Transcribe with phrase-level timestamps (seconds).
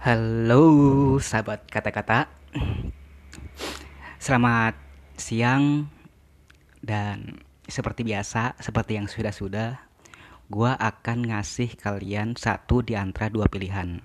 [0.00, 2.24] Halo sahabat kata-kata.
[4.16, 4.72] Selamat
[5.20, 5.92] siang
[6.80, 9.76] Dan seperti biasa Seperti yang sudah-sudah
[10.48, 14.00] Gua akan ngasih kalian satu di antara dua pilihan.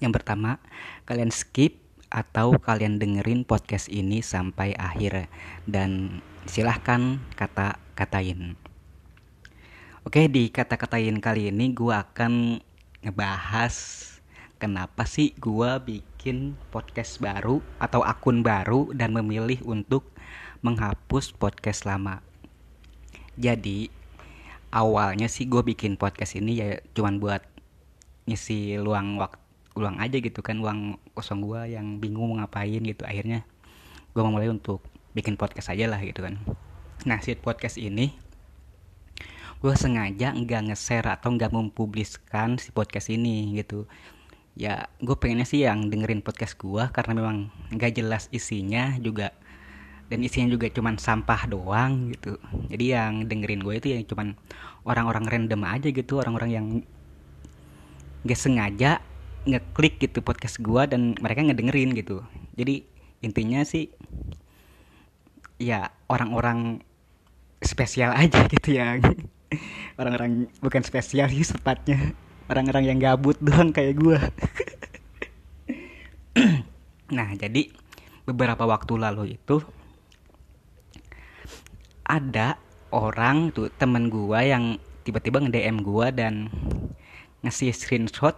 [0.00, 0.56] Yang pertama
[1.04, 1.76] Kalian skip
[2.08, 5.28] atau kalian dengerin podcast ini sampai akhir
[5.68, 8.56] Dan silahkan kata-katain.
[10.00, 12.64] Oke di kata-katain kali ini gue akan
[13.04, 13.76] ngebahas
[14.60, 20.12] kenapa sih gue bikin podcast baru atau akun baru dan memilih untuk
[20.60, 22.20] menghapus podcast lama.
[23.40, 23.88] Jadi
[24.68, 27.40] awalnya sih gue bikin podcast ini ya cuman buat
[28.28, 29.40] ngisi luang waktu
[29.80, 33.08] luang aja gitu kan luang kosong gue yang bingung mau ngapain gitu.
[33.08, 33.48] Akhirnya
[34.12, 34.84] gue memulai untuk
[35.16, 36.36] bikin podcast aja lah gitu kan.
[37.08, 38.12] Nah si podcast ini
[39.60, 43.88] gue sengaja nggak nge-share atau nggak mempubliskan si podcast ini gitu
[44.60, 47.36] ya gue pengennya sih yang dengerin podcast gue karena memang
[47.72, 49.32] nggak jelas isinya juga.
[50.12, 52.36] Dan isinya juga cuman sampah doang gitu.
[52.68, 54.36] Jadi yang dengerin gue itu ya cuman
[54.84, 56.66] orang-orang random aja gitu orang-orang yang
[58.26, 59.00] nggak sengaja
[59.48, 62.20] ngeklik gitu podcast gue dan mereka ngedengerin gitu.
[62.60, 62.84] Jadi
[63.24, 63.88] intinya sih
[65.56, 66.84] ya orang-orang
[67.64, 69.00] spesial aja gitu ya.
[70.00, 72.12] Orang-orang bukan spesial sih sepatnya
[72.50, 74.18] orang-orang yang gabut doang kayak gue
[77.16, 77.70] nah jadi
[78.26, 79.62] beberapa waktu lalu itu
[82.10, 82.58] ada
[82.90, 86.50] orang tuh temen gue yang tiba-tiba nge-DM gue dan
[87.40, 88.36] ngasih screenshot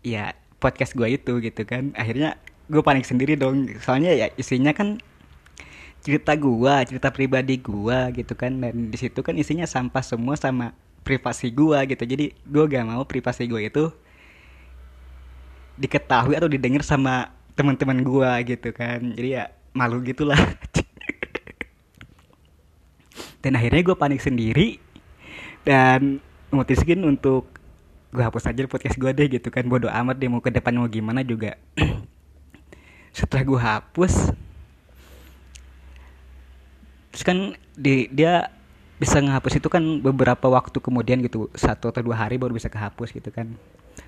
[0.00, 1.92] ya podcast gue itu gitu kan.
[1.98, 2.38] Akhirnya
[2.70, 3.66] gue panik sendiri dong.
[3.82, 5.02] Soalnya ya isinya kan
[6.00, 8.62] cerita gue cerita pribadi gue gitu kan.
[8.62, 12.04] Dan di situ kan isinya sampah semua sama privasi gue gitu.
[12.04, 13.90] Jadi gue gak mau privasi gue itu
[15.80, 19.00] diketahui atau didengar sama teman-teman gue gitu kan.
[19.16, 20.38] Jadi ya malu gitulah.
[23.40, 24.76] Dan akhirnya gue panik sendiri
[25.64, 26.20] dan
[26.52, 27.48] memutuskan untuk
[28.12, 29.64] gue hapus aja podcast gue deh gitu kan.
[29.64, 31.56] Bodo amat deh mau ke depan mau gimana juga.
[33.16, 34.14] Setelah gue hapus
[37.10, 38.54] terus kan di dia
[39.00, 43.16] bisa ngehapus itu kan beberapa waktu kemudian gitu satu atau dua hari baru bisa kehapus
[43.16, 43.48] gitu kan.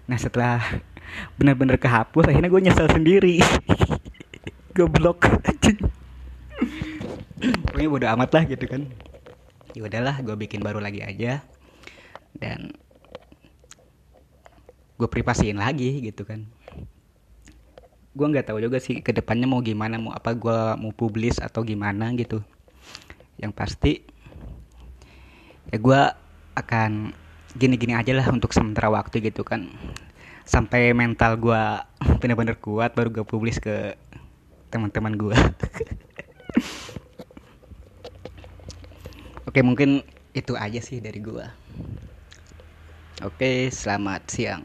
[0.04, 0.60] Nah setelah
[1.40, 3.40] benar-benar kehapus akhirnya gue nyesel sendiri.
[4.76, 5.24] Goblok
[7.42, 8.82] pokoknya bodo amat lah gitu kan.
[9.72, 11.42] Ya udahlah gue bikin baru lagi aja.
[12.36, 12.76] Dan
[15.00, 16.46] gue privasiin lagi gitu kan.
[18.12, 21.64] Gue nggak tahu juga sih ke depannya mau gimana mau apa gue mau publis atau
[21.64, 22.44] gimana gitu.
[23.40, 23.92] Yang pasti
[25.72, 26.00] ya gue
[26.52, 27.16] akan
[27.56, 29.72] gini-gini aja lah untuk sementara waktu gitu kan.
[30.44, 31.62] Sampai mental gue
[32.20, 33.96] bener-bener kuat baru gue publis ke
[34.72, 35.36] teman-teman gue
[39.52, 40.00] oke mungkin
[40.32, 41.44] itu aja sih dari gue
[43.20, 44.64] oke selamat siang